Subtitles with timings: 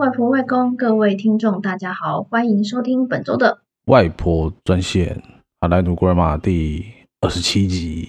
[0.00, 5.22] 外婆外公，各位听众大家好，欢迎收听本周的外婆专线，
[5.60, 6.86] 好来读 Grandma 第
[7.20, 8.08] 二十七集，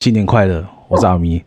[0.00, 1.44] 新年快乐，我是阿咪，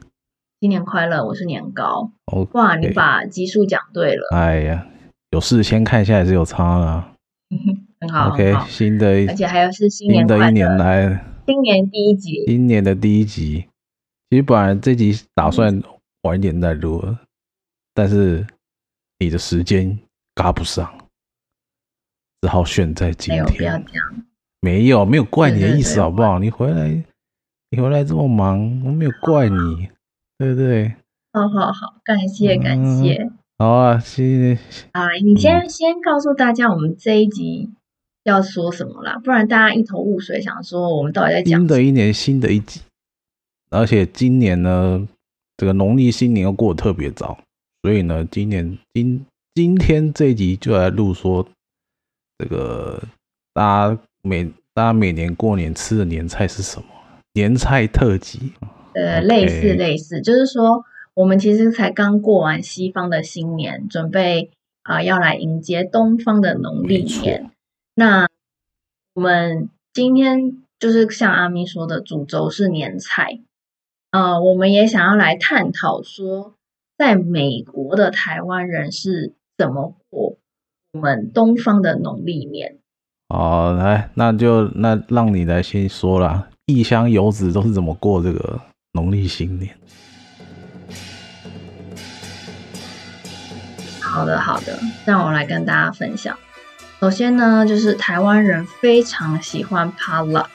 [0.61, 2.09] 新年快乐，我是年糕。
[2.27, 4.87] 哦，哇，你把集数讲对了，哎呀，
[5.31, 7.11] 有事先看一下也是有差啊，
[7.99, 8.67] 很好，OK，很好。
[8.67, 13.65] 新的，而且还有是新年新的一年来，新年第一集，新年的第一集，
[14.29, 15.83] 其实本来这集打算
[16.21, 17.17] 晚一点再录，嗯，
[17.93, 18.47] 但是。
[19.19, 19.97] 你的时间
[20.35, 20.91] 赶不上，
[22.41, 23.83] 只好选在今天。
[24.61, 25.05] 没有。
[25.05, 26.39] 没有，怪你的意思，好不好？
[26.39, 27.03] 你回来，
[27.69, 29.89] 你回来这么忙，我没有怪你，
[30.37, 30.95] 对不对？
[31.31, 33.23] 好好好，感谢感谢。
[33.23, 34.59] 嗯、好啊，谢谢。
[34.91, 37.71] 啊，你先、嗯、先告诉大家，我们这一集
[38.23, 39.19] 要说什么啦？
[39.23, 41.59] 不然大家一头雾水，想说我们到底在讲？
[41.59, 42.81] 新的一年，新的一集，
[43.69, 45.07] 而且今年呢，
[45.55, 47.37] 这个农历新年又过得特别早。
[47.87, 51.47] 所以呢，今年今今天这一集就来录说，
[52.37, 53.01] 这个
[53.53, 54.43] 大家每
[54.73, 56.87] 大家每年过年吃的年菜是什么？
[57.31, 58.51] 年菜特辑。
[58.93, 64.51] 呃，类似类似，就是说我们其实才刚过完西方的新年，准备
[64.83, 67.49] 啊、呃、要来迎接东方的农历年。
[67.95, 68.27] 那
[69.13, 73.39] 我们今天就是像阿咪说的，主轴是年菜。
[74.11, 76.55] 呃，我们也想要来探讨说。
[76.97, 80.37] 在美国的台湾人是怎么过
[80.93, 82.79] 我们东方的农历年？
[83.29, 86.47] 哦，来，那就那让你来先说啦。
[86.65, 88.59] 异乡游子都是怎么过这个
[88.93, 89.75] 农历新年？
[94.01, 96.35] 好的，好的，让我来跟大家分享。
[96.99, 100.47] 首先呢，就是台湾人非常喜欢 potluck，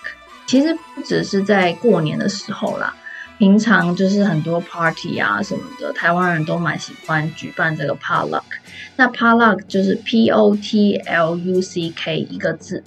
[0.47, 2.97] 其实不只是在过年的时候啦。
[3.43, 8.45] 平常就是很多 party 啊什么的，台湾人都蛮喜欢举办这个 potluck。
[8.95, 12.85] 那 potluck 就是 P O T L U C K 一个字，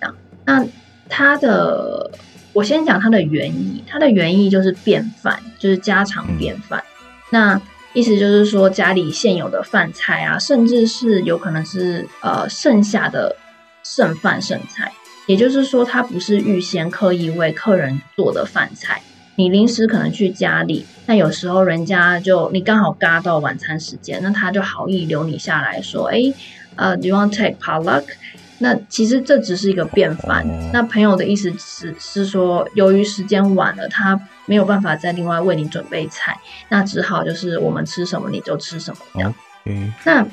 [0.00, 0.16] 这样。
[0.46, 0.66] 那
[1.10, 2.10] 它的，
[2.54, 6.82] 我先讲它的原意，它的原意就是便饭，就是家常便饭。
[7.28, 7.60] 那
[7.92, 13.36] 意思就是说家里现有的饭菜啊，甚至是有可能是呃剩下的
[13.84, 14.90] 剩饭剩菜，
[15.26, 19.02] 也就是说它不是预先刻意为客人做的饭菜。
[19.38, 26.18] 你临时可能去家里，那有时候人家就你刚好嘎到晚餐时间，那他就好意留你下来说，哎，
[26.74, 28.02] 呃，Do you want to take potluck？
[28.58, 30.44] 那其实这只是一个便饭。
[30.72, 36.36] 那朋友的意思是是说，由于时间晚了，他没有办法再另外为你准备菜，
[36.68, 39.32] 那只好就是我们吃什么你就吃什么这样。
[39.66, 39.94] 嗯。
[40.04, 40.26] 那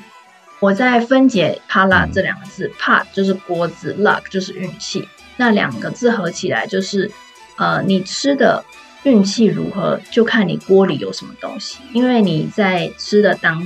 [0.60, 7.12] 我在分解 potluck 这两个字，pot 就是锅子，luck 就是运气，那两个字合起来就是，
[7.58, 8.66] 呃，你吃的。
[9.06, 11.78] 运气如何，就看你锅里有什么东西。
[11.94, 13.64] 因为你在吃的当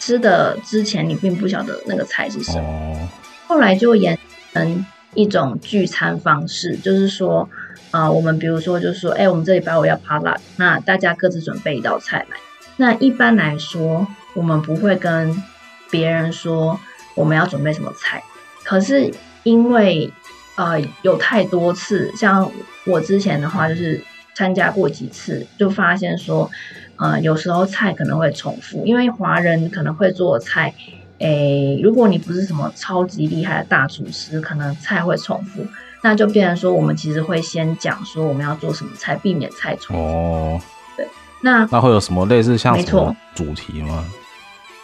[0.00, 2.68] 吃的之前，你并不晓得那个菜是什么。
[2.68, 3.08] 哦、
[3.46, 4.18] 后来就演
[4.52, 4.84] 成
[5.14, 7.48] 一种聚餐方式，就是说，
[7.92, 12.36] 啊、呃，我们比如说，就是说，哎，我们这礼拜我要 potluck，那大家各自准备一道菜来。
[12.76, 15.40] 那一般来说，我们不会跟
[15.88, 16.80] 别人说
[17.14, 18.20] 我们要准备什么菜。
[18.64, 19.12] 可是
[19.44, 20.12] 因为
[20.56, 22.50] 呃有太多次，像
[22.86, 24.02] 我之前的话就是。
[24.40, 26.50] 参加过几次，就发现说，
[26.96, 30.72] 呃，有时候菜可能会重复，因为华人可能会做菜，
[31.18, 35.66] 诶，如果你不是什么超级厉害的大厨师，可能菜会重复，
[36.02, 40.02] 那就变成说，我们其实会先讲说我们要做什么菜，避免菜重复。
[40.02, 40.60] 哦，
[40.96, 41.06] 对，
[41.42, 44.02] 那那会有什么类似像什么主题吗？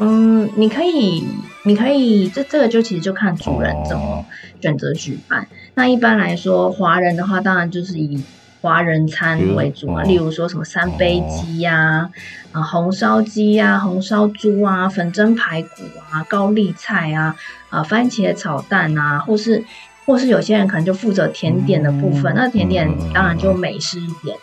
[0.01, 1.27] 嗯，你可以，
[1.65, 4.23] 你可以，这这个就其实就看主人怎么
[4.61, 5.45] 选择举办。
[5.45, 5.47] 哦。
[5.77, 8.23] 那一般来说，华人的话，当然就是以。
[8.67, 12.11] 华人餐为主嘛，例如说什么三杯鸡呀、
[12.51, 15.69] 啊、啊红烧鸡呀、红烧猪啊、粉蒸排骨
[16.11, 17.37] 啊、高丽菜啊、
[17.69, 19.63] 啊番茄炒蛋啊，或是
[20.05, 24.37] 或是有些人可能就负责甜点的部分，那甜点当然就美式一点，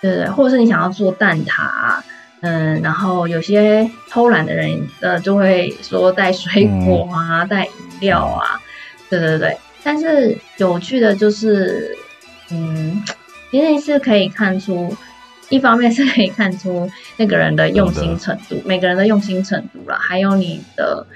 [0.00, 0.30] 对不对？
[0.30, 2.00] 或者是你想要做蛋挞，
[2.42, 8.60] 嗯，然后有些偷懒的人呃就会说带水果啊、带饮料啊，
[9.10, 9.58] 对对对。
[9.82, 11.98] 但是有趣的就是，
[12.52, 13.02] 嗯。
[13.54, 14.92] 其实是可以看出，
[15.48, 21.06] 一方面是可以看出那个人的用心程度，每个人的用心程度啦，还有你的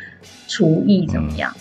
[0.47, 1.53] 厨艺怎么样。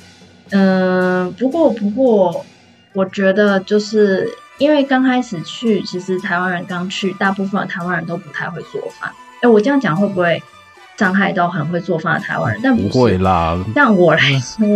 [0.51, 2.45] 嗯，嗯，不过不过，
[2.93, 4.29] 我觉得就是
[4.59, 9.11] 因为刚开始去，其实台湾人刚去，大部分的台湾人都不太会做饭。
[9.41, 10.39] 哎，我这样讲会不会
[10.95, 12.61] 伤害到很会做饭的台湾人？
[12.63, 13.59] 但不，不会啦。
[13.73, 14.67] 像我来说，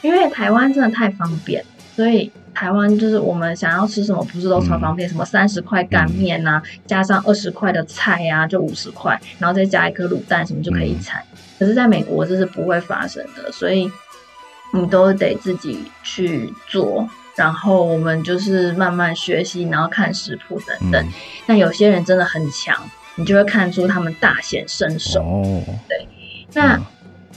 [0.00, 1.62] 因为台湾真的太方便，
[1.94, 2.32] 所以。
[2.54, 5.08] 台湾就是我们想要吃什么，不是都超方便？
[5.08, 11.22] 嗯、什么三十块干面呐、啊，加上二十块的菜呀、啊，就五十块，然后再加一颗卤蛋，什么就可以餐。
[11.32, 13.90] 嗯、可是在美国这是不会发生的，所以
[14.72, 17.08] 你都得自己去做。
[17.34, 21.02] 然后我们就是慢慢学习，然后看食谱等等。
[21.02, 21.12] 嗯、
[21.46, 22.78] 那有些人真的很强，
[23.16, 25.22] 你就会看出他们大显身手。
[25.22, 26.06] 哦，对。
[26.52, 26.84] 那、嗯、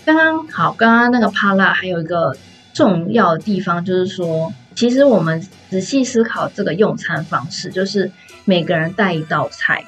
[0.06, 2.36] 刚刚好，刚刚那个帕拉还有一个
[2.76, 5.42] 重要的地方，就是说，其实我们
[5.72, 8.12] 仔细思考这个用餐方式，就是
[8.44, 9.84] 每个人带一道菜。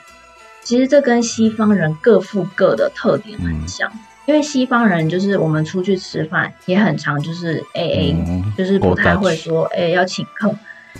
[0.63, 3.87] 其实这跟西方人各付各的特点很像。
[3.93, 10.53] 嗯因为西方人就是我们出去吃饭也很常就是 A A，、嗯、就是不太会说哎、欸、要请客，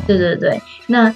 [0.08, 0.62] 对对对。
[0.86, 1.14] 那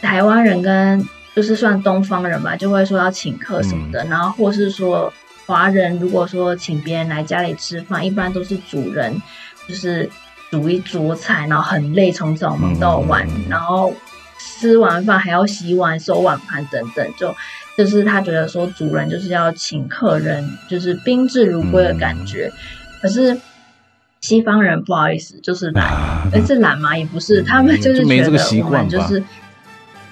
[0.00, 4.02] 台湾人跟就是算东方人吧，就会说要请客什么的。
[4.02, 5.12] 嗯、然后或是说
[5.46, 9.22] 华人如果说请别人来家里吃饭，一般都是主人
[9.68, 10.08] 就是
[10.50, 13.94] 煮一桌菜，然后很累，从早忙到晚，嗯、然后
[14.38, 17.34] 吃完饭还要洗碗、收碗盘等等，就。
[17.74, 22.52] 就是他觉得说主人就是要请客人，就是宾至如归的感觉。
[22.52, 22.58] 嗯、
[23.00, 23.40] 可是
[24.20, 25.86] 西方人不好意思，就是懒，
[26.34, 26.94] 哎、啊，是懒嘛？
[26.94, 29.24] 也不是，他们就是觉得我们就是，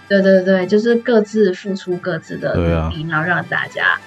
[0.08, 4.00] 对对对，就是各自付出各自的努力，然后让大家，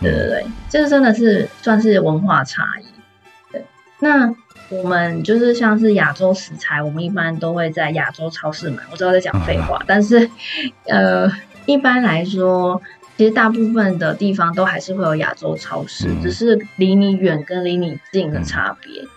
[0.00, 2.84] 对对对，这个真的是算是文化差异。
[3.50, 3.66] 对，
[3.98, 4.32] 那
[4.72, 8.82] 我们就是像是亚洲食材，我们一般都会在亚洲超市买。
[8.90, 10.30] 我知道在讲废话，啊、但是
[10.86, 11.30] 呃。
[11.64, 12.82] 一般来说，
[13.16, 19.00] 其实大部分的地方都还是会有亚洲超市，嗯、只是离你远跟离你近的差别。
[19.00, 19.08] 嗯、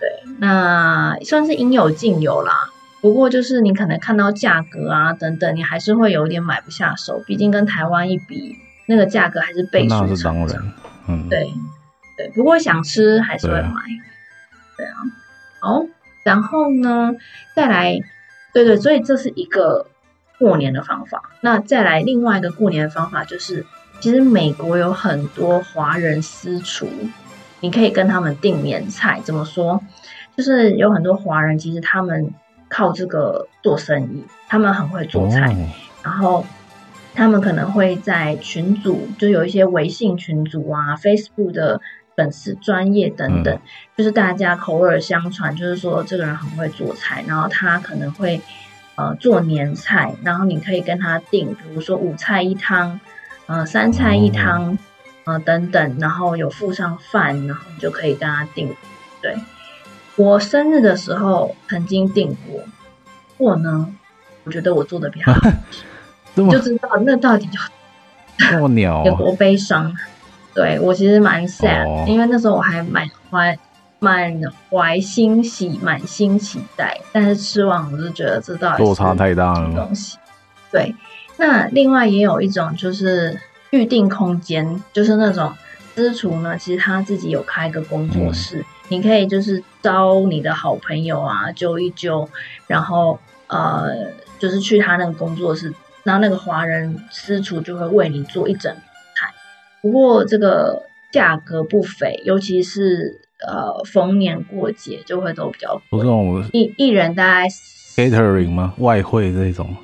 [0.00, 0.08] 对，
[0.38, 2.70] 那算是应有尽有啦。
[3.02, 7.22] 不过就是你可能看到价格啊等等，你还是会有点买不下手。
[7.26, 8.56] 毕竟跟台湾一比，
[8.86, 9.94] 那个价格还是倍数。
[9.94, 10.72] 那是当然。
[11.06, 11.46] 嗯，对
[12.16, 12.30] 对。
[12.30, 13.74] 不过想吃还是会买。
[14.76, 14.94] 对啊。
[15.60, 15.84] 好，
[16.22, 17.14] 然后呢，
[17.54, 17.98] 再来，
[18.52, 19.86] 对对，所以这是一个。
[20.36, 23.64] 过年的方法，那再来另外一个过年的方法就是，
[24.00, 26.88] 其实美国有很多华人私厨，
[27.60, 29.20] 你可以跟他们订年菜。
[29.22, 29.80] 怎么说？
[30.36, 32.34] 就是有很多华人，其实他们
[32.68, 35.56] 靠这个做生意，他们很会做菜，哦、
[36.02, 36.44] 然后
[37.14, 41.80] 他们可能会在群组，就有一些微信群组啊、Facebook 的
[42.16, 43.60] 粉丝专业等等，嗯、
[43.96, 48.40] 就是大家口耳相传，就是说这个人很会做菜，然后他可能会。
[48.96, 53.00] 呃，做年菜，然后你可以跟他订，比如说五菜一汤，
[53.46, 54.78] 呃，三菜一汤，
[55.24, 58.72] 呃，等等，然后有附上饭，然后你就可以跟他订。
[59.20, 59.36] 对，
[60.14, 62.62] 我生日的时候曾经订过，
[63.36, 63.92] 我呢，
[64.44, 65.40] 我觉得我做的比较好，
[66.36, 69.92] 么就知道那到底有这么鸟、啊、有多悲伤。
[70.54, 73.58] 对，我其实蛮 sad，、哦、因为那时候我还蛮怀。
[74.00, 79.74] 满怀欣喜，满心期待，但是吃完我就觉得这到底落差太大了。
[79.74, 80.18] 东西，
[80.70, 80.94] 对。
[81.38, 83.40] 那另外也有一种就是
[83.70, 85.50] 预定空间，就是那种
[85.94, 92.28] 私厨呢，其实他自己有开一个工作室，嗯、你可以就是招你的好朋友啊，揪一揪，
[92.66, 93.88] 然后呃，
[94.38, 95.72] 就是去他那个工作室，
[96.02, 98.82] 然后那个华人私厨就会为你做一整菜。
[99.84, 103.20] 不过这个价格不菲，尤其是。
[103.46, 105.82] 呃，逢年过节就会都比较贵。
[105.90, 107.48] 不是我一一人大概
[107.94, 108.72] catering 吗？
[108.78, 109.76] 外汇这种？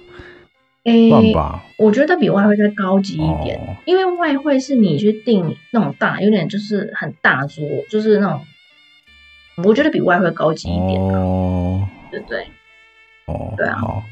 [0.85, 8.41] 诶、欸，吧我觉得比外汇再高级一点，哦、因为外汇是你去订那种大，有点就是很大桌，就是那种，
[9.65, 12.47] 我觉得比外汇高级一点，哦，对不对？
[13.27, 14.03] 哦，对啊，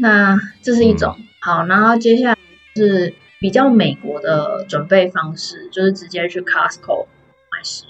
[0.00, 2.38] 那这是一种、嗯、好，然后接下来
[2.76, 7.06] 是比较美国的准备方式，就是直接去 Costco
[7.52, 7.88] 买食物。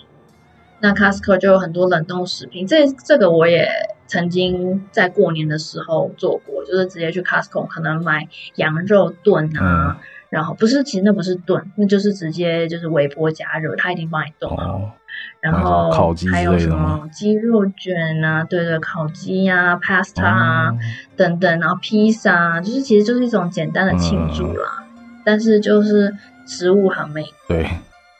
[0.81, 3.69] 那 Costco 就有很多冷冻食品，这这个我也
[4.07, 14.93] 曾经在过年的时候做过，就是直接去 Costco 可能买羊肉炖啊，嗯、然后不是，其实那不是炖，那就是直接就是微波加热，他已经帮你冻好，哦、
[15.40, 15.90] 然后
[16.31, 20.78] 还有什么鸡肉卷啊，对对，烤鸡呀、啊、pasta 啊、嗯、
[21.17, 24.88] 等等，然后披萨，就是其实就是一种简单的庆祝啦，嗯、
[25.29, 26.17] 但是就是
[26.47, 27.69] 食物很美，对，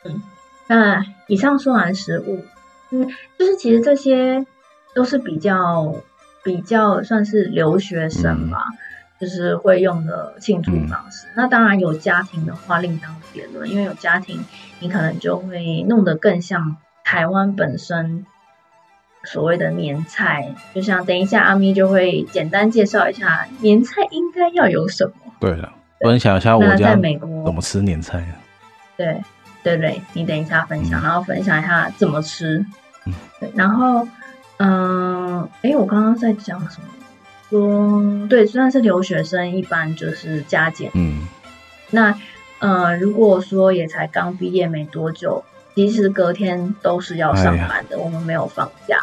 [0.05, 0.21] 嗯。
[0.67, 2.45] 那以上说完食物，
[2.91, 4.45] 嗯，就是其实这些
[4.93, 5.95] 都是比较
[6.43, 8.77] 比较算是留学生吧，嗯、
[9.19, 11.25] 就是会用的庆祝方式。
[11.29, 14.45] 嗯、那当然有家庭的话另当别论，因为有家庭，
[14.79, 18.27] 你可能就会弄得更像台湾本身
[19.23, 20.53] 所谓的年菜。
[20.75, 25.13] 就像等一下阿咪就会简单介绍一下年菜应该要有什么。
[25.39, 28.23] 对了，分享一下我家在美国怎么吃年菜。
[28.97, 29.21] 对。
[29.61, 32.65] 对对，你等一下分享，嗯、然后分享一下怎么吃。
[33.05, 34.07] 嗯、对，然后，
[34.55, 36.87] 嗯、呃，哎，我刚刚在讲什么？
[37.49, 40.89] 说，对，虽然是留学生，一般就是加减。
[40.93, 41.27] 嗯。
[41.91, 42.15] 那，
[42.59, 45.43] 呃，如果说也才刚毕业没多久，
[45.75, 48.97] 其其实隔天都是要上班的，我们没有放假。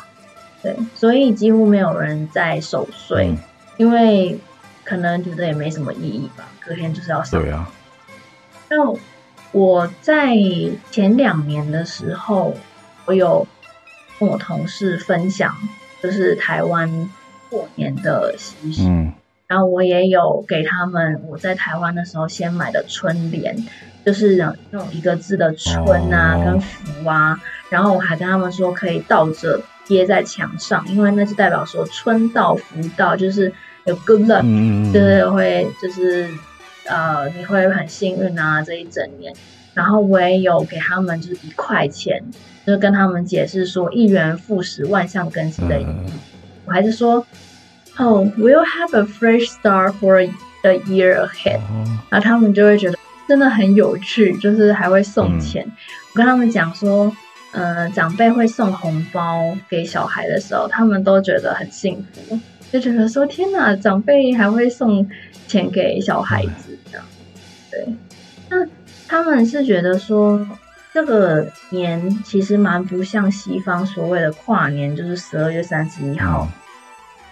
[0.62, 3.38] 对，所以几乎没有人在守岁，嗯、
[3.76, 4.38] 因为
[4.86, 6.48] 可能觉得也没什么意义吧。
[6.64, 7.42] 隔天就是要上。
[7.42, 7.70] 对啊。
[8.70, 8.76] 那
[9.52, 10.34] 我在
[10.90, 12.54] 前两年的时候，
[13.04, 13.46] 我有
[14.18, 15.54] 跟我同事分享，
[16.02, 17.10] 就是台湾
[17.50, 18.88] 过年的习俗。
[18.88, 19.12] 嗯。
[19.46, 23.54] 然后我也有给他们我在台湾的时候先买的春联，
[24.04, 24.36] 就是
[24.70, 27.40] 那种一个字的春啊，跟福啊。
[27.68, 29.60] 然后我还跟他们说可以倒着。
[29.88, 33.52] 贴在墙上，因为那是代表说春到福到，就是
[33.86, 36.28] 有 good luck，嗯、就是会就是
[36.84, 39.32] 呃你会很幸运啊这一整年。
[39.74, 42.22] 然后我也有给他们就是一块钱，
[42.66, 45.86] 就是跟他们解释说一元复始，万象更新的意义。
[45.86, 46.12] 嗯、
[46.66, 47.24] 我还是说
[47.96, 50.20] 哦、oh,，we'll have a fresh start for
[50.62, 51.60] a year ahead，
[52.10, 55.64] 然后他们就会觉得真的很有趣，就是还会送钱。
[55.66, 55.72] 嗯、
[56.12, 57.14] 我跟他们讲说。
[57.52, 62.38] 嗯、呃，长辈会送红包给小孩的时候，他们都觉得很幸福，
[62.72, 65.08] 就觉得说天哪，长辈还会送
[65.46, 67.06] 钱给小孩子这样。
[67.70, 67.86] 对，
[68.50, 68.56] 那
[69.06, 70.46] 他们是觉得说
[70.92, 76.48] 这个年其实蛮不像西方所谓的跨年，就是十二月三十一号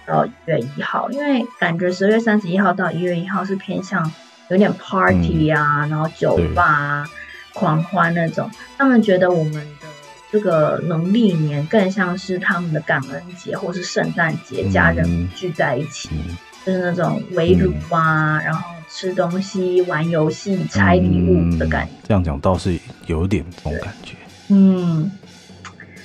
[0.06, 4.10] 到一月一号，因为感觉十二月三十一号到一月一号是偏向
[4.50, 7.10] 有点 party 啊，嗯、然后酒吧啊，
[7.52, 8.50] 狂欢那种。
[8.78, 9.93] 他们觉得我们的。
[10.34, 16.36] 这个农历年更像是他们的感恩节或是圣诞节，家人聚在一起，嗯、
[16.66, 21.92] 就是那种围炉啊，嗯、然后吃东西、玩游戏、拆礼物的感觉。
[22.08, 22.76] 这样讲倒是
[23.06, 24.16] 有点这种感觉。
[24.48, 25.08] 嗯，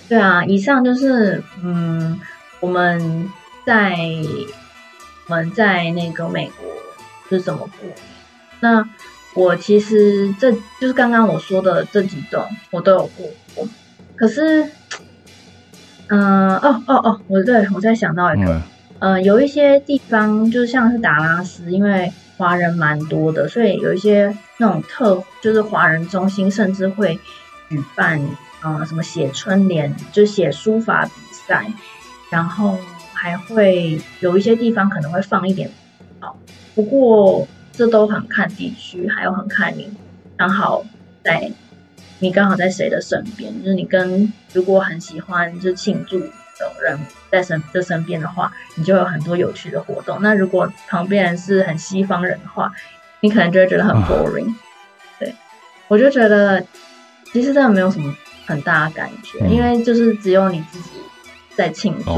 [0.07, 2.19] 对啊，以上就是嗯，
[2.59, 3.27] 我们
[3.65, 3.97] 在
[5.25, 6.71] 我们在那个美国
[7.31, 7.89] 是怎么过。
[8.59, 8.87] 那
[9.33, 13.33] 我其实这就是刚刚我说的这几种，我都有过过。
[14.19, 14.65] 可是，
[16.07, 18.61] 嗯、呃，哦哦哦，我对我在想到一个，
[18.99, 27.17] 嗯、呃，有一些地方就像是达拉斯，因为华人蛮多的，所以有一些那种特，就是华人中心甚至会
[27.69, 28.21] 举办，
[28.61, 31.71] 呃，什么写春联，就写书法比赛，
[32.29, 32.77] 然后
[33.13, 35.71] 还会有一些地方可能会放一点，
[36.19, 36.35] 哦，
[36.75, 39.89] 不过这都很看地区，还有很看你
[40.35, 40.83] 刚好
[41.23, 41.49] 在。
[42.19, 43.57] 你刚好在谁的身边？
[43.63, 46.29] 就是你跟如果很喜欢就是庆祝的
[46.83, 46.99] 人
[47.31, 50.19] 在身的身边的话，你就有很多有趣的活动。
[50.21, 52.71] 那如果旁边人是很西方人的话，
[53.21, 54.53] 你可能就会觉得很 boring。
[55.17, 55.33] 对，
[55.87, 56.61] 我就觉得
[57.31, 58.13] 其实真的没有什么
[58.45, 60.89] 很大的感觉，因为就是只有你自己
[61.55, 62.11] 在庆祝。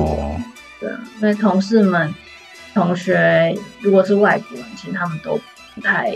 [0.79, 0.89] 对，
[1.19, 2.11] 因为同事们、
[2.73, 5.39] 同学如果是外国人，其实他们都
[5.75, 6.11] 不太……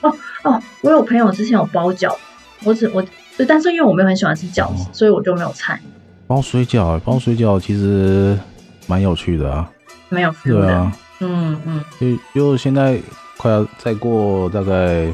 [0.00, 2.16] 哦哦，我有朋友之前有包饺。
[2.64, 3.04] 我只我，
[3.48, 5.82] 但是因为我没有很喜欢吃饺子，哦、所以我就没有参与。
[6.26, 8.38] 包水饺，包水饺其实
[8.86, 9.70] 蛮有趣的啊。
[10.08, 11.84] 没有，对啊，嗯嗯。
[12.00, 13.00] 就就现在
[13.36, 15.12] 快要再过大概，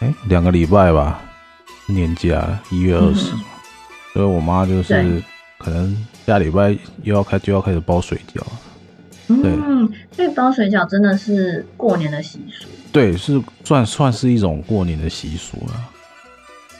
[0.00, 1.20] 哎，两个礼拜吧，
[1.86, 3.32] 年假一月二十，
[4.12, 5.22] 所以我妈就是
[5.58, 8.42] 可能下礼拜又要开就要开始包水饺。
[9.28, 12.66] 嗯，所以包水饺真的是过年的习俗。
[12.90, 15.89] 对，是算算是一种过年的习俗了。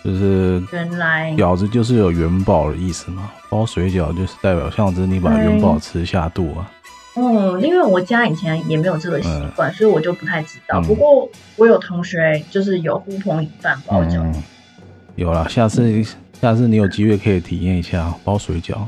[0.02, 6.70] 就是原来饺子就是有元宝的意思嘛，包水饺就是代表象征你把元宝吃下肚啊。
[7.14, 10.80] 哦，因为我家以前也没有这个习惯，嗯、所以我就不太知道。
[10.80, 14.42] 嗯、不过我有同学就是有呼朋引伴包饺、嗯。
[15.16, 16.06] 有了，下次、嗯、
[16.40, 18.78] 下次你有机会可以体验一下包水饺，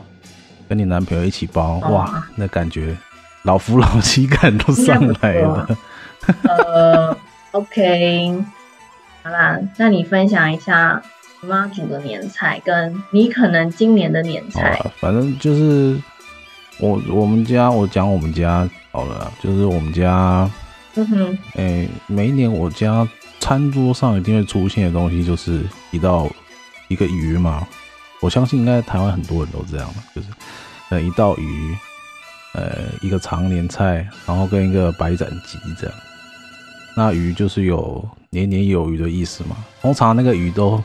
[0.68, 2.96] 跟你男朋友一起包，哦、哇，那感觉
[3.42, 5.68] 老夫老妻感都上来了。
[6.44, 7.16] 呃
[7.50, 8.42] ，OK。
[9.24, 11.00] 好啦，那你分享一下
[11.40, 14.76] 你妈煮的年菜，跟你可能今年的年菜。
[14.98, 15.96] 反正就是
[16.78, 20.50] 我我们家，我讲我们家好了，就是我们家，
[20.96, 23.06] 嗯哼，哎、欸，每一年我家
[23.38, 25.62] 餐桌上一定会出现的东西，就是
[25.92, 26.28] 一道
[26.88, 27.64] 一个鱼嘛。
[28.20, 30.28] 我相信应该台湾很多人都这样，就是
[30.90, 31.76] 呃一道鱼，
[32.54, 35.96] 呃一个长年菜，然后跟一个白斩鸡这样。
[36.96, 38.04] 那鱼就是有。
[38.34, 40.82] 年年有余的意思嘛，通常那个鱼都，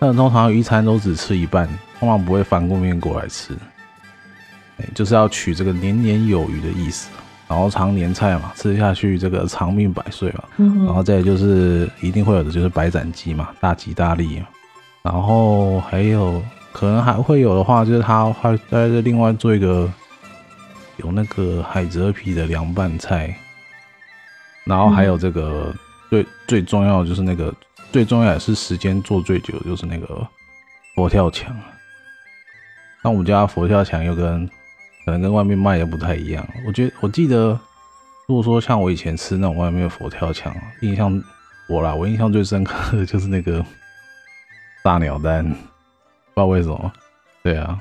[0.00, 1.68] 那通常鱼餐都只吃一半，
[2.00, 3.56] 通常不会翻过面过来吃，
[4.92, 7.08] 就是要取这个年年有余的意思，
[7.46, 14.42] 然后常年菜嘛，吃下去这个长命百岁嘛，嗯、然后再就是一定会有的就是白斩鸡嘛，大吉大利，
[15.02, 19.88] 然后还有可能还会有的话，就是他会在这另外做一个
[20.96, 23.32] 有那个海蜇皮的凉拌菜，
[24.64, 25.72] 然后还有这个。
[26.20, 27.52] 嗯最最重要的就是那个，
[27.90, 30.26] 最重要也是时间做最久的就是那个
[30.94, 31.56] 佛跳墙。
[33.02, 34.46] 那我们家佛跳墙又跟
[35.06, 36.46] 可能跟外面卖的不太一样。
[36.66, 37.58] 我觉得我记得，
[38.26, 41.22] 如果说像我以前吃那种外面的佛跳墙，印象
[41.66, 43.64] 我啦，我印象最深刻的就是那个
[44.84, 45.56] 大鸟蛋，不知
[46.34, 46.92] 道为什么。
[47.42, 47.80] 对啊，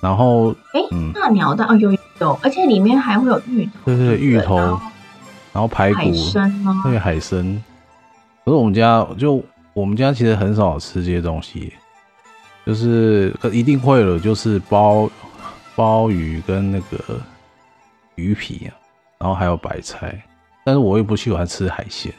[0.00, 4.80] 然后哎，嗯、大鸟蛋哦，有有，而且里面还会有芋头，对对，对，芋头，
[5.52, 6.80] 然后，排骨，海参吗？
[6.84, 7.64] 对，海参。
[8.44, 9.42] 可是我们家就
[9.72, 11.72] 我们家其实很少吃这些东西。
[12.66, 15.10] 就是一定会了，就是鲍
[15.74, 17.18] 鲍鱼跟那个
[18.14, 18.70] 鱼皮啊，
[19.18, 20.22] 然后还有白菜，
[20.62, 22.12] 但是我又不喜欢吃海鲜，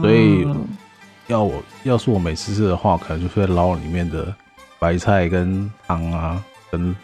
[0.00, 0.46] 所以
[1.26, 4.34] 要我要是我每次吃的话，可能就会捞里面的
[4.78, 6.96] 白菜跟汤啊，跟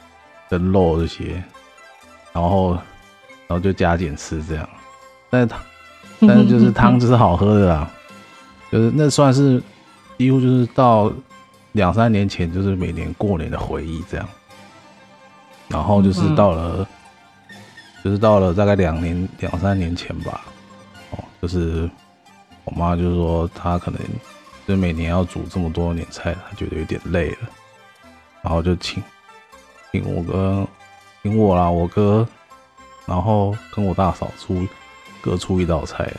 [0.48, 1.40] 跟肉这些，
[2.32, 4.68] 然后然后就加减吃这样，
[5.28, 5.60] 但是汤
[6.20, 7.90] 但是就是汤汁是好喝的啦，
[8.72, 9.62] 就是那算是
[10.16, 11.12] 几乎就是到。
[11.72, 14.26] 两三年前就是每年过年的回忆这样，
[15.68, 16.84] 然后就是到了，
[18.02, 20.40] 就是到了大概两年两三年前吧，
[21.10, 21.88] 哦，就是
[22.64, 24.00] 我妈就是说她可能
[24.66, 27.48] 就每年要煮这么多年菜，她觉得有点累了，
[28.42, 29.00] 然后就请
[29.92, 30.66] 请我哥，
[31.22, 32.26] 请我啦，我哥，
[33.04, 34.66] 然后跟我大嫂出
[35.20, 36.10] 各出一道菜，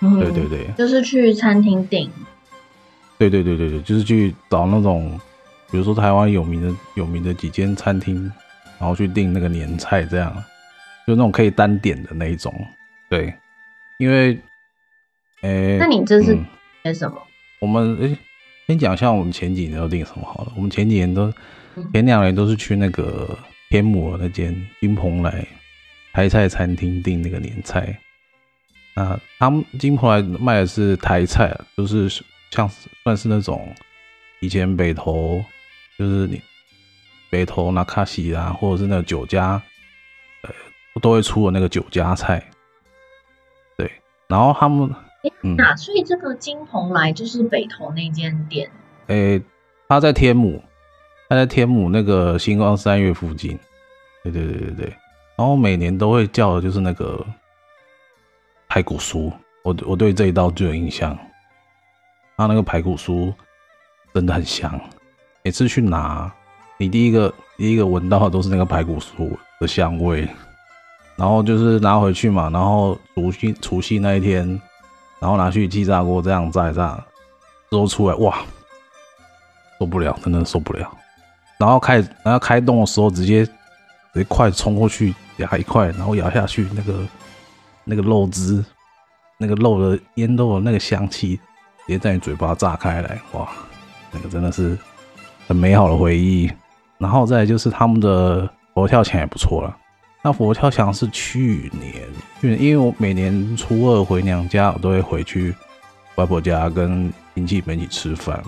[0.00, 2.10] 嗯、对对对，就是去餐厅订。
[3.18, 5.18] 对对对对对，就是去找那种，
[5.70, 8.30] 比如说台湾有名的有名的几间餐厅，
[8.78, 10.32] 然后去订那个年菜，这样，
[11.06, 12.52] 就那种可以单点的那一种。
[13.08, 13.32] 对，
[13.98, 14.38] 因为，
[15.40, 16.36] 诶，那你这是
[16.82, 17.16] 点什么？
[17.16, 17.26] 嗯、
[17.60, 18.16] 我们诶，
[18.66, 20.52] 先讲一下我们前几年都订什么好了。
[20.54, 21.32] 我们前几年都
[21.94, 23.38] 前两年都是去那个
[23.70, 25.46] 天母那间金蓬莱
[26.12, 27.98] 台菜餐厅订那个年菜。
[28.96, 32.10] 那他们金蓬莱卖的是台菜，就是。
[32.52, 32.70] 像
[33.02, 33.74] 算是那种
[34.40, 35.44] 以前北投，
[35.98, 36.40] 就是你
[37.28, 39.60] 北投那卡西啊，或者是那个酒家，
[40.42, 40.50] 呃，
[41.02, 42.42] 都会出的那个酒家菜。
[43.76, 43.90] 对，
[44.28, 48.70] 然后他们，哎、欸，那、嗯、所以这个金蓬莱就是北投那间店。
[49.08, 49.42] 哎、欸，
[49.88, 50.62] 他在天母，
[51.28, 53.58] 他在天母那个星光三月附近。
[54.22, 54.96] 对对对对对，
[55.36, 57.26] 然后每年都会叫的就是那个
[58.76, 61.18] 排骨酥，我我对这一道最有印象。
[62.36, 63.32] 他那个排骨酥
[64.12, 64.78] 真的很香，
[65.42, 66.30] 每次去拿，
[66.76, 70.28] 你第一个第一个闻到的都是那个排骨酥的香味，
[71.16, 74.46] 然后就是拿回去嘛，然后除夕除夕那一天，
[75.20, 77.02] 然后拿去气炸锅这样炸一炸，
[77.70, 78.40] 之后出来哇，
[79.78, 80.86] 受不了，真的受不了，
[81.56, 83.52] 然后开然后开动的时候直接直
[84.16, 87.00] 接快冲过去咬一块，然后咬下去那个
[87.86, 88.62] 那个肉汁，
[89.38, 91.40] 那个肉的腌肉的那个香气。
[91.86, 93.48] 直接在你嘴巴炸开来，哇，
[94.10, 94.76] 那个真的是
[95.46, 96.50] 很美好的回忆。
[96.98, 99.76] 然后再就是他们的佛跳墙也不错了。
[100.20, 102.02] 那佛跳墙是去年，
[102.40, 105.54] 去年因为我每年初二回娘家，我都会回去
[106.16, 108.42] 外婆家跟亲戚们一起吃饭，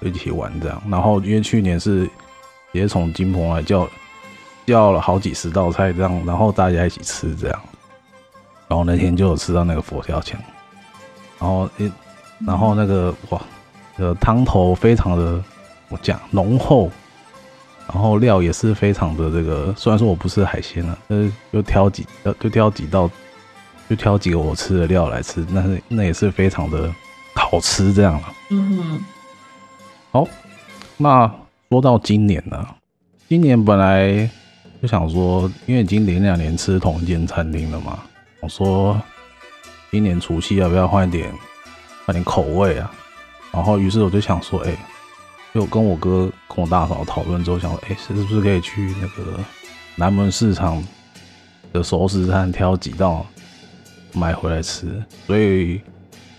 [0.00, 0.82] 一起玩这样。
[0.90, 2.06] 然后因为去年是
[2.72, 3.88] 也从金鹏来叫
[4.66, 7.62] 叫了好几十道菜这样，然后大家一起吃这样。
[8.68, 10.40] 然后那天就有吃到那个佛跳墙，
[11.38, 11.68] 然后
[12.46, 13.40] 然后那个哇，
[13.96, 15.42] 呃，汤头非常的
[15.88, 16.90] 我讲浓厚，
[17.86, 19.72] 然后料也是非常的这个。
[19.76, 22.06] 虽然说我不吃海鲜啊，但是就挑几，
[22.40, 23.08] 就挑几道，
[23.88, 26.92] 就挑几个我吃的料来吃，那是那也是非常的
[27.34, 28.34] 好吃这样了。
[28.50, 29.04] 嗯哼。
[30.10, 30.28] 好，
[30.96, 31.30] 那
[31.70, 32.66] 说到今年呢，
[33.28, 34.30] 今年本来
[34.80, 37.98] 就想说，因为已经连两年吃同一间餐厅了嘛，
[38.44, 39.00] 我说
[39.90, 41.32] 今年除夕要不要换一点？
[42.04, 42.92] 换点口味啊，
[43.50, 44.78] 然后于是我就想说，哎、欸，
[45.54, 49.40] 就跟我哥跟我大嫂讨论之后，想说，哎、是不是可以去那个
[49.96, 50.84] 南门市场
[51.72, 53.24] 的熟食摊挑几道
[54.12, 55.02] 买回来吃？
[55.26, 55.80] 所以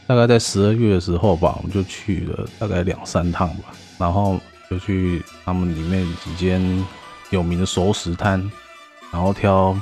[0.05, 4.39] 大概在十二月的时候吧，我们就去了大概两三趟吧，然后
[4.69, 6.85] 就去他们里面几间
[7.31, 8.39] 有名的熟食摊，
[9.11, 9.75] 然后挑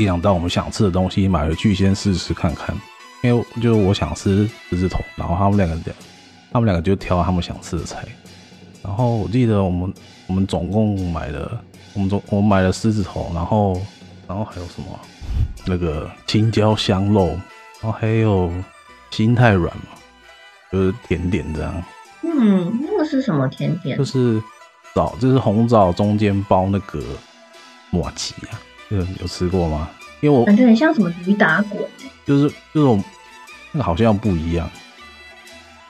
[0.00, 2.74] 一两道我们想吃的东西买回去先试试看看。
[3.22, 5.92] 因为就是我想吃狮子头，然后他们两个，
[6.50, 8.02] 他们两个就挑他们想吃的菜。
[8.82, 9.92] 然后我记得我们
[10.26, 13.78] 我们总共买了，我们总我们买了狮子头，然后
[14.26, 14.98] 然后还有什么
[15.66, 17.26] 那个青椒香肉，
[17.82, 18.50] 然后还有
[19.10, 19.88] 心太软嘛，
[20.72, 21.84] 就是甜点这样。
[22.22, 23.98] 嗯，那个是什么甜点？
[23.98, 24.42] 就是
[24.94, 27.02] 枣，就是红枣中间包那个
[27.90, 28.58] 麻糬啊，
[28.90, 29.88] 有有吃过吗？
[30.20, 31.82] 因为我感觉很像什么驴打滚。
[32.26, 33.02] 就是这种，
[33.72, 34.70] 那个好像不一样。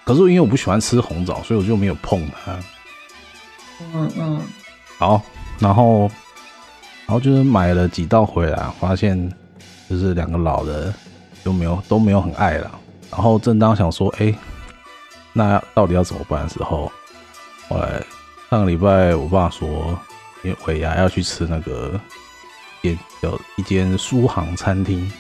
[0.05, 2.59] 可是因为我不喜欢吃红枣，所以我就没有碰它。
[3.95, 4.43] 嗯嗯。
[4.99, 5.23] 好，
[5.59, 6.11] 然后，
[7.07, 9.31] 然后就是买了几道回来，发现
[9.89, 10.93] 就是两个老的
[11.43, 12.71] 都没有都没有很爱了。
[13.11, 14.35] 然后正当想说，哎，
[15.33, 16.91] 那到底要怎么办的时候，
[17.69, 18.03] 后来
[18.51, 19.69] 上个礼拜我爸说，
[20.43, 21.99] 因为尾牙要去吃那个
[22.83, 25.11] 也有一间苏杭餐厅，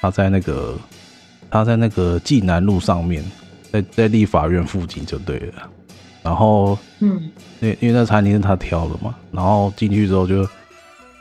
[0.00, 0.76] 他在那个
[1.50, 3.24] 他在那个济南路上面，
[3.70, 5.68] 在在立法院附近就对了。
[6.22, 10.48] 然后，嗯，因为因为那餐厅是他挑的嘛，然后进去之后就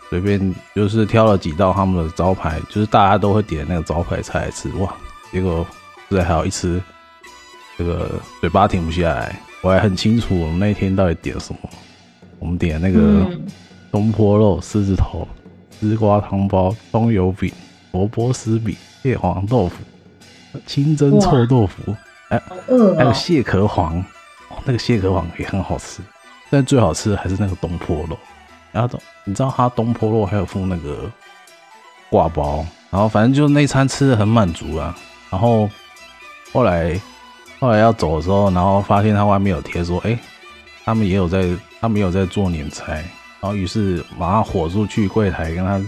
[0.09, 4.93] 随便就是挑了几道他们的招牌，就是大家都会点那个招牌菜来吃，哇，
[5.31, 5.65] 结果
[6.07, 6.79] 现在还有一吃，
[7.77, 9.39] 这个嘴巴停不下来。
[9.61, 11.69] 我还很清楚我们那天到底点什么，
[12.39, 13.27] 我们点那个
[13.91, 15.27] 东坡肉、狮子头、
[15.81, 17.51] 丝瓜汤包、葱油饼、
[17.91, 19.77] 萝卜丝饼、蟹黄豆腐、
[20.67, 21.95] 清蒸臭豆腐，
[22.29, 22.39] 哎，
[22.95, 24.03] 还有蟹壳黄。
[24.63, 26.03] 那个蟹壳黄也很好吃，
[26.51, 28.15] 但最好吃的还是那个东坡肉。
[28.71, 31.09] 然后，你知道他东坡肉还有附那个
[32.11, 34.95] 挂包，然后反正就那餐吃的很满足啊。
[35.31, 35.67] 然后
[36.53, 36.99] 后来
[37.59, 40.15] 后来要走的时候，然后发现他外面有贴说，哎，
[40.85, 43.03] 他们也有在，他们也有在做年菜。
[43.41, 45.81] 然后于是马上火速去柜台跟他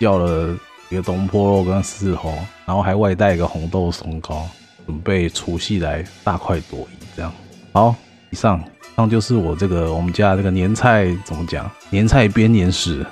[0.00, 0.54] 要了
[0.88, 2.34] 一个东坡肉跟狮头，
[2.66, 4.46] 然后还外带一个红豆松糕，
[4.84, 7.32] 准备除夕来大快朵颐这样。
[7.72, 7.94] 好，
[8.30, 11.70] 以上，以上就是我这个我们家这个年菜怎么讲？
[11.90, 13.06] 年菜编年史，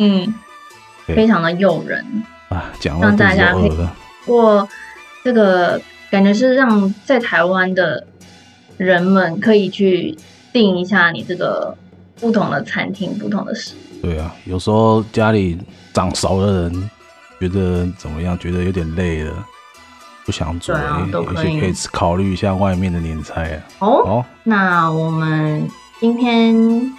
[0.00, 0.34] 嗯，
[1.06, 2.04] 非常的诱人
[2.48, 3.72] 啊，讲让大家可以，
[4.26, 4.68] 我
[5.22, 8.04] 这个感觉是让在台湾的
[8.76, 10.16] 人们可以去
[10.52, 11.76] 定一下你这个
[12.20, 14.02] 不同的餐厅、不同的食物。
[14.02, 15.58] 对啊，有时候家里
[15.92, 16.90] 长熟的人
[17.40, 18.38] 觉得怎么样？
[18.38, 19.32] 觉得有点累了。
[20.24, 23.62] 不想做，啊，都可以可以考虑一下外面的年菜啊。
[23.78, 25.64] 哦，哦，那我们
[26.00, 26.92] 今天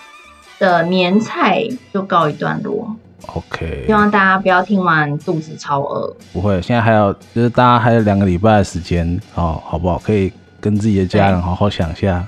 [0.60, 2.96] 的年菜就告一段落。
[3.26, 6.16] OK，希望大家不要听完肚子超饿。
[6.32, 9.98] 不会，现在还有就是大家还有两个礼拜的时间，哦，好不好？
[10.00, 12.26] 可以跟自己的家人好好想一下，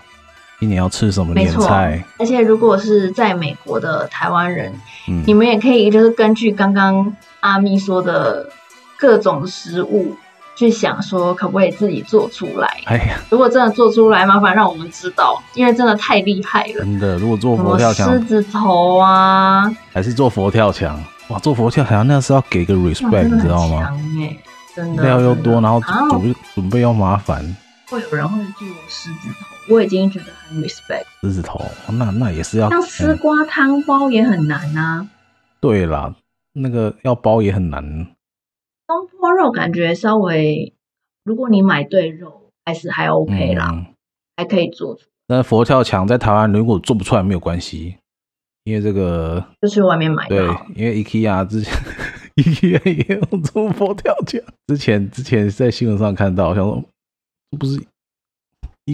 [0.59, 2.03] 今年要吃什么年菜。
[2.17, 4.73] 而且如果是在美国的台湾人，
[5.07, 8.49] 嗯，你们也可以就是根据刚刚阿咪说的
[8.97, 10.15] 各种食物。
[10.55, 12.67] 去想说可不可以自己做出来？
[12.83, 16.83] 哎呀，如果真的做出来，麻烦让我们知道，因为真的太厉害了。
[16.83, 21.01] 真的，如果做佛跳墙，狮子头啊，还是做佛跳墙？
[21.29, 23.89] 哇，做佛跳墙那是要给个 respect，你知道吗？
[24.75, 27.41] 真的，料又多，然后准准备又麻烦。
[27.89, 31.05] 会有人会做狮子头，我已经觉得很 respect。
[31.21, 35.07] 狮子头，那那也是要像丝瓜汤包也很难啊。
[35.59, 36.15] 对啦，
[36.53, 38.07] 那个要包也很难。
[38.87, 40.73] 东坡肉感觉稍微，
[41.23, 43.85] 如果你买对肉，还是还 OK 啦，嗯、
[44.35, 45.03] 还可以做出。
[45.27, 47.97] 那佛跳墙在台湾如果做不出来没有关系，
[48.63, 50.27] 因为这个就去外面买。
[50.27, 50.39] 对，
[50.75, 51.71] 因为 IKEA 之前
[52.37, 54.41] IKEA 也有做佛跳墙。
[54.67, 56.83] 之前之前在新闻上看到，想说
[57.59, 57.79] 不是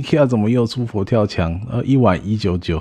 [0.02, 1.58] IKEA 怎么又出佛跳墙？
[1.72, 2.80] 呃，一碗一九九，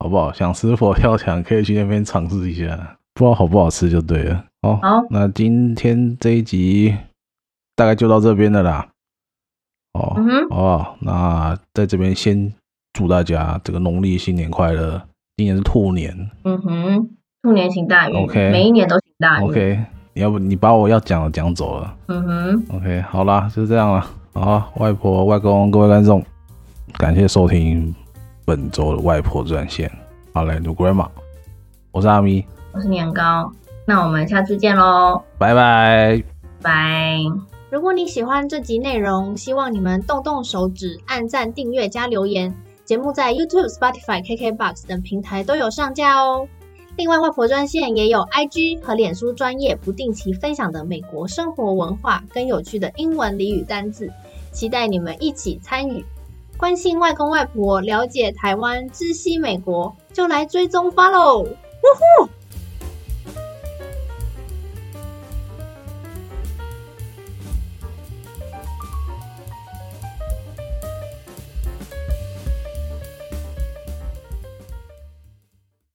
[0.00, 0.32] 好不好？
[0.32, 4.44] 想吃佛跳墙可以去那边尝试一下，不知道好不好吃就对了。
[4.62, 6.96] 好，好，那今天这一集
[7.76, 8.88] 大概就到这边了啦。
[9.92, 10.16] 哦，
[10.50, 10.96] 好？
[11.00, 12.52] 那在这边先
[12.94, 15.00] 祝大家这个农历新年快乐。
[15.36, 17.10] 今年是兔年，嗯哼，
[17.42, 18.16] 兔年行大运。
[18.16, 19.48] OK，每一年都行大运。
[19.48, 21.94] OK，你要不你把我要讲的讲走了。
[22.08, 24.06] 嗯哼，OK，好啦，就这样了。
[24.32, 26.24] 好，外婆、外公、各位观众，
[26.98, 27.94] 感谢收听
[28.46, 29.90] 本周的外婆专线。
[30.32, 31.06] 好嘞，New Grandma，
[31.92, 33.52] 我是阿咪，我是年糕。
[33.84, 36.22] 那我们下次见喽，拜拜
[36.62, 37.18] 拜。
[37.68, 42.54] 如果你喜欢这集内容，希望你们动动手指，按赞、订阅、加留言。
[42.86, 46.48] 节目在 YouTube、Spotify、KKBox 等平台都有上架哦。
[46.96, 54.10] 另外，外婆专线也有 IG 和脸书专业不定期分享的美国生活文化跟有趣的英文俚语单字，
[54.50, 56.02] 期待你们一起参与。
[56.58, 61.42] 关心外公外婆，了解台湾，知悉美国，就来追踪 Follow。
[61.42, 62.30] 呜呼！